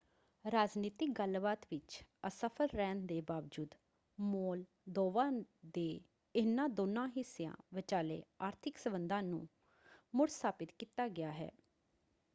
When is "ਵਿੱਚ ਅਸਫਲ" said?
1.71-2.67